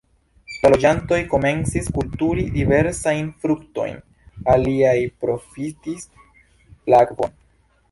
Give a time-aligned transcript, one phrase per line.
[0.61, 4.01] La loĝantoj komencis kulturi diversajn fruktojn,
[4.55, 6.11] aliaj profitis
[6.95, 7.41] la akvon.